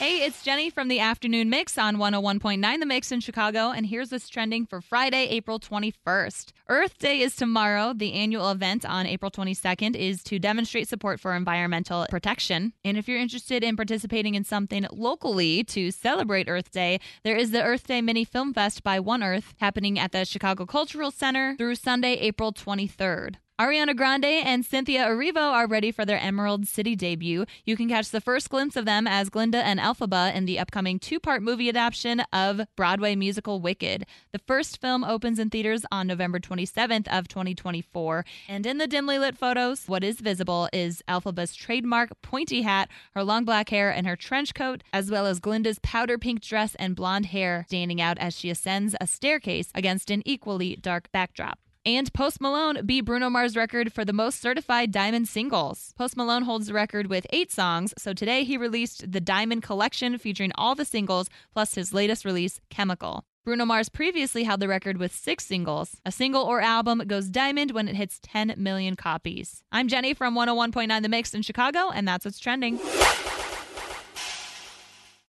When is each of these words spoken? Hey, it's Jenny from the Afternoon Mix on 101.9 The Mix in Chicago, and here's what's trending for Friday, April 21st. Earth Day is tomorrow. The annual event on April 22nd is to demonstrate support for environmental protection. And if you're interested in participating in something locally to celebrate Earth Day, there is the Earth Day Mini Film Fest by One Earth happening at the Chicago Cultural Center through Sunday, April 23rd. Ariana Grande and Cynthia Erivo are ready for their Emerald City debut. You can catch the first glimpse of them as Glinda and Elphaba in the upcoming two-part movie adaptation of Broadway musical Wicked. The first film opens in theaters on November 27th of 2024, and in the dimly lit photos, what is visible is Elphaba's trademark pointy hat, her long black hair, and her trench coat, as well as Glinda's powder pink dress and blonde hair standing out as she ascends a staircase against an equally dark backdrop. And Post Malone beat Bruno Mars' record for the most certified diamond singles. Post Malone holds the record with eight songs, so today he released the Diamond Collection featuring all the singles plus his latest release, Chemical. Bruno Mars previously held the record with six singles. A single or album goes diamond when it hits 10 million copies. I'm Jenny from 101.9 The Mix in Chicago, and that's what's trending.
Hey, 0.00 0.24
it's 0.24 0.42
Jenny 0.42 0.70
from 0.70 0.88
the 0.88 0.98
Afternoon 0.98 1.50
Mix 1.50 1.76
on 1.76 1.98
101.9 1.98 2.80
The 2.80 2.86
Mix 2.86 3.12
in 3.12 3.20
Chicago, 3.20 3.68
and 3.68 3.84
here's 3.84 4.10
what's 4.10 4.30
trending 4.30 4.64
for 4.64 4.80
Friday, 4.80 5.26
April 5.26 5.60
21st. 5.60 6.52
Earth 6.70 6.96
Day 6.96 7.20
is 7.20 7.36
tomorrow. 7.36 7.92
The 7.94 8.14
annual 8.14 8.50
event 8.50 8.86
on 8.86 9.04
April 9.04 9.30
22nd 9.30 9.94
is 9.94 10.22
to 10.22 10.38
demonstrate 10.38 10.88
support 10.88 11.20
for 11.20 11.36
environmental 11.36 12.06
protection. 12.08 12.72
And 12.82 12.96
if 12.96 13.08
you're 13.08 13.18
interested 13.18 13.62
in 13.62 13.76
participating 13.76 14.36
in 14.36 14.44
something 14.44 14.86
locally 14.90 15.64
to 15.64 15.90
celebrate 15.90 16.48
Earth 16.48 16.70
Day, 16.70 16.98
there 17.22 17.36
is 17.36 17.50
the 17.50 17.62
Earth 17.62 17.86
Day 17.86 18.00
Mini 18.00 18.24
Film 18.24 18.54
Fest 18.54 18.82
by 18.82 19.00
One 19.00 19.22
Earth 19.22 19.52
happening 19.58 19.98
at 19.98 20.12
the 20.12 20.24
Chicago 20.24 20.64
Cultural 20.64 21.10
Center 21.10 21.56
through 21.58 21.74
Sunday, 21.74 22.14
April 22.14 22.54
23rd. 22.54 23.34
Ariana 23.60 23.94
Grande 23.94 24.24
and 24.24 24.64
Cynthia 24.64 25.04
Erivo 25.04 25.36
are 25.36 25.66
ready 25.66 25.92
for 25.92 26.06
their 26.06 26.18
Emerald 26.18 26.66
City 26.66 26.96
debut. 26.96 27.44
You 27.66 27.76
can 27.76 27.90
catch 27.90 28.08
the 28.08 28.22
first 28.22 28.48
glimpse 28.48 28.74
of 28.74 28.86
them 28.86 29.06
as 29.06 29.28
Glinda 29.28 29.58
and 29.58 29.78
Elphaba 29.78 30.34
in 30.34 30.46
the 30.46 30.58
upcoming 30.58 30.98
two-part 30.98 31.42
movie 31.42 31.68
adaptation 31.68 32.20
of 32.32 32.62
Broadway 32.74 33.14
musical 33.16 33.60
Wicked. 33.60 34.06
The 34.32 34.38
first 34.38 34.80
film 34.80 35.04
opens 35.04 35.38
in 35.38 35.50
theaters 35.50 35.84
on 35.92 36.06
November 36.06 36.40
27th 36.40 37.06
of 37.08 37.28
2024, 37.28 38.24
and 38.48 38.64
in 38.64 38.78
the 38.78 38.86
dimly 38.86 39.18
lit 39.18 39.36
photos, 39.36 39.84
what 39.86 40.02
is 40.02 40.20
visible 40.20 40.70
is 40.72 41.02
Elphaba's 41.06 41.54
trademark 41.54 42.18
pointy 42.22 42.62
hat, 42.62 42.88
her 43.12 43.22
long 43.22 43.44
black 43.44 43.68
hair, 43.68 43.90
and 43.90 44.06
her 44.06 44.16
trench 44.16 44.54
coat, 44.54 44.82
as 44.94 45.10
well 45.10 45.26
as 45.26 45.38
Glinda's 45.38 45.80
powder 45.82 46.16
pink 46.16 46.40
dress 46.40 46.74
and 46.76 46.96
blonde 46.96 47.26
hair 47.26 47.66
standing 47.68 48.00
out 48.00 48.16
as 48.20 48.34
she 48.34 48.48
ascends 48.48 48.96
a 49.02 49.06
staircase 49.06 49.68
against 49.74 50.10
an 50.10 50.22
equally 50.24 50.76
dark 50.76 51.12
backdrop. 51.12 51.58
And 51.86 52.12
Post 52.12 52.42
Malone 52.42 52.84
beat 52.84 53.06
Bruno 53.06 53.30
Mars' 53.30 53.56
record 53.56 53.90
for 53.90 54.04
the 54.04 54.12
most 54.12 54.40
certified 54.40 54.92
diamond 54.92 55.28
singles. 55.28 55.94
Post 55.96 56.14
Malone 56.14 56.42
holds 56.42 56.66
the 56.66 56.74
record 56.74 57.06
with 57.06 57.26
eight 57.30 57.50
songs, 57.50 57.94
so 57.96 58.12
today 58.12 58.44
he 58.44 58.58
released 58.58 59.10
the 59.10 59.20
Diamond 59.20 59.62
Collection 59.62 60.18
featuring 60.18 60.52
all 60.56 60.74
the 60.74 60.84
singles 60.84 61.30
plus 61.54 61.74
his 61.76 61.94
latest 61.94 62.26
release, 62.26 62.60
Chemical. 62.68 63.24
Bruno 63.46 63.64
Mars 63.64 63.88
previously 63.88 64.44
held 64.44 64.60
the 64.60 64.68
record 64.68 64.98
with 64.98 65.14
six 65.14 65.46
singles. 65.46 65.96
A 66.04 66.12
single 66.12 66.42
or 66.42 66.60
album 66.60 66.98
goes 67.06 67.30
diamond 67.30 67.70
when 67.70 67.88
it 67.88 67.96
hits 67.96 68.20
10 68.22 68.54
million 68.58 68.94
copies. 68.94 69.62
I'm 69.72 69.88
Jenny 69.88 70.12
from 70.12 70.34
101.9 70.34 71.02
The 71.02 71.08
Mix 71.08 71.32
in 71.32 71.40
Chicago, 71.40 71.88
and 71.88 72.06
that's 72.06 72.26
what's 72.26 72.38
trending. 72.38 72.78